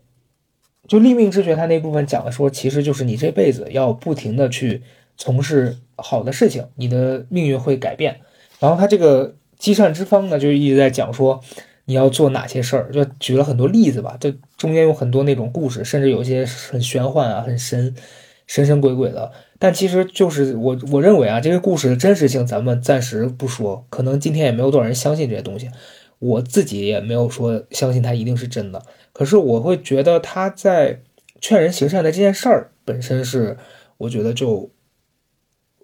[0.88, 4.84] 就立命之学，他那部分讲的说，其实就是你这辈子要不停的去
[5.17, 8.22] 从事好的事情，你的命运会改变。
[8.59, 11.41] 然后他这个积善之方呢，就一直在讲说。
[11.86, 12.91] 你要做哪些事儿？
[12.91, 17.93] 就举了很多例子吧，这中间有很多那种故事，甚至有些很玄幻啊，很神
[18.45, 19.30] 神神鬼鬼的。
[19.64, 25.70] 但其实就是我我认为啊，这个故事的真实性咱们暂时不说，可能今天也没有多少人相信这些东西，
[26.18, 28.82] 我自己也没有说相信它一定是真的。
[29.14, 31.01] 可是我会觉得他在
[31.39, 33.55] 劝人行善的这件事儿本身是，
[33.99, 34.72] 我觉得就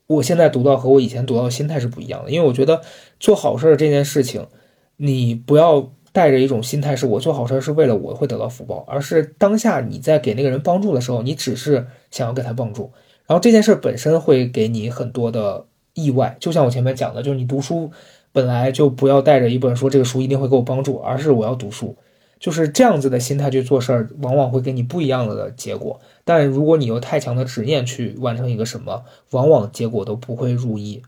[0.07, 2.81] 我现在读到和我以前读到的心态是不一样的，因为我觉得
[3.19, 4.47] 做好事儿这件事情，
[4.95, 5.93] 你不要。
[6.13, 12.91] 带着一种心态，是我做好事是为了我会得到福报，而是当下你在给那个人帮助的时候，你只是想要给他帮助，
[13.27, 16.35] 然后这件事本身会给你很多的意外。
[16.39, 17.91] 就像我前面讲的，就是你读书
[18.31, 21.95] 本来就不要带着一本说这个书一定会给我帮助，而是我要读书，
[22.39, 25.99] 就是这样子的心态去做事儿，往往会给你不一样的结果。
[26.23, 31.03] 但如果你有太强的执念去完成一个什么，往往结果都不会如意。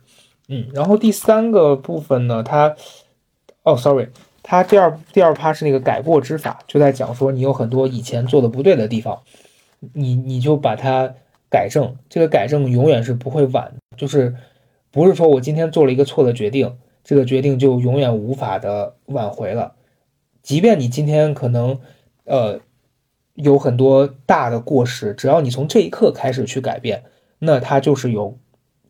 [0.48, 2.76] 嗯，然后第三个部分呢，它，
[3.64, 4.08] 哦，sorry。
[4.42, 9.20] 他第二第二趴是那个改过之法，就在讲说你有很多以前做的不对的地方，
[9.94, 11.14] 你你就把它
[11.50, 14.36] 改正，这个改正永远是不会晚，就是
[14.92, 19.74] 不是说我今天做了一个错的决定，这个决定就永远无法的挽回了，
[20.44, 21.80] 即便你今天可能
[22.26, 22.60] 呃
[23.34, 27.04] 有很多大的过失，只要你从这一刻开始去改变，
[27.40, 28.38] 那它就是有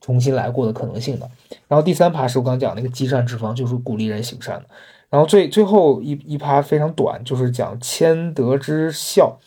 [0.01, 1.30] 重新来过的可能性的。
[1.68, 4.66] 然后第三趴是我刚讲那个积善之方，就是鼓励人行善的。
[5.10, 9.39] 然后最最后一一趴非常短，就是讲谦德之孝，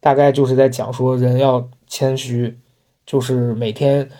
[0.00, 2.58] 大概就是在讲说人要谦虚，
[3.06, 4.10] 就是每天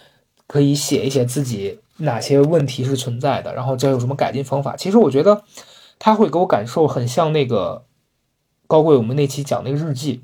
[0.46, 4.76] 可以写一写自己哪些问题是存在的，然后再有什么改进方法。
[4.76, 5.42] 其实我觉得
[5.98, 7.84] 他会给我感受很像那个
[8.66, 10.22] 高贵我们那期讲那个日记，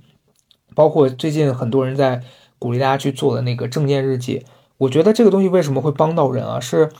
[0.74, 2.22] 包括最近很多人在
[2.58, 4.44] 鼓励大家去做的那个正念日记。
[4.78, 6.60] 我觉得这个东西为什么会帮到人啊？
[6.60, 6.90] 是。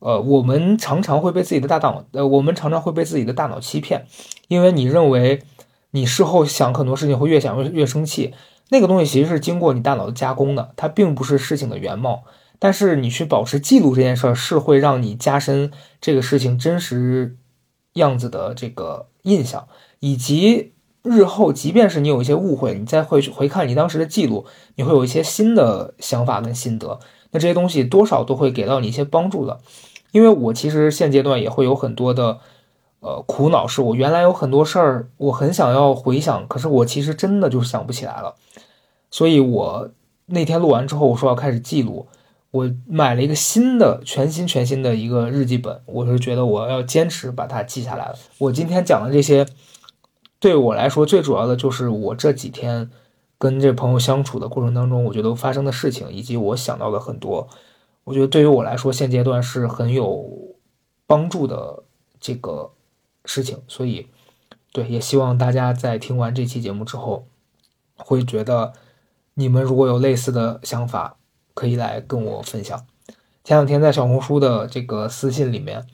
[0.00, 4.06] 呃，我们常常会被自己的大脑，呃，我们常常会被自己的大脑欺骗，
[4.46, 5.42] 因为你认为
[5.90, 8.34] 你事后想很多事情会越想越越生气，
[8.70, 12.24] 那个东西其实是经过你大脑的加工的，它并不是事情的原貌。
[12.58, 15.70] 但是你去保持记录这件事儿，是会让你加深
[16.00, 17.36] 这个事情真实
[17.92, 19.68] 样子的这个印象，
[20.00, 20.72] 以及
[21.04, 26.98] 日后即便是你有一些误会，你再会回看你当时的记录，你会有一些新的想法跟心得，
[27.30, 29.60] 那这些东西多少都会给到你一些帮助的。
[30.10, 32.40] 因为我其实现阶段也会有很多的，
[33.00, 38.34] 呃，苦恼，是我原来有很多事儿，我很想要回想，可是我其实真的就想不起来了。
[39.10, 39.90] 所以我
[40.26, 42.08] 那天录完之后，我说要开始记录，
[42.50, 48.16] 我买了一个新的、全新、全新的一个日记本，我是觉得我要坚持把它记下来了。
[48.38, 49.46] 我今天讲的这些，
[50.40, 52.90] 对我来说最主要的就是我这几天
[53.38, 57.48] 跟这朋友相处的过程当中，我觉得发生的事情，以及我想到的很多。
[58.04, 60.26] 我觉得对于我来说，现阶段是很有
[61.06, 61.84] 帮助的
[62.18, 62.70] 这个
[63.28, 64.08] 事情，所以，
[64.72, 67.26] 对，也希望大家在听完这期节目之后，
[67.94, 68.72] 会觉得
[69.34, 71.16] 你们如果有类似的想法，
[71.52, 72.86] 可以来跟我分享。
[73.44, 75.86] 前两天在小红书的这个私信里面，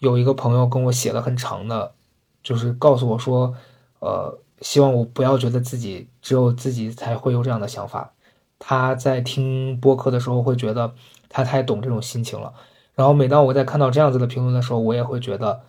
[0.00, 1.94] 有一个朋友跟我写了很长的，
[2.42, 3.54] 就是告诉我说，
[4.00, 8.12] 呃，希望我不要觉得自己只有自己才会有这样的想法。
[8.58, 10.94] 他在听播客的时候会觉得
[11.28, 12.54] 他太懂这种心情了。
[12.94, 15.62] 然后每当我在看到这样子的评论的时候，我也会觉得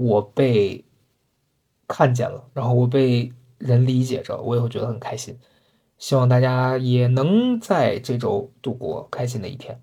[0.00, 0.82] 我被
[1.86, 5.38] 看见了，然后我被人理解着，我也会觉得很开心。
[5.98, 9.82] 希望大家也能在这周度过开心的一天。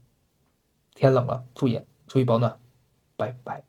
[0.95, 2.59] 天冷了，注意注意保暖，
[3.15, 3.66] 拜拜。